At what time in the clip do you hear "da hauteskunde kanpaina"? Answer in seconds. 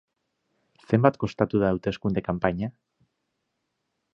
1.65-2.71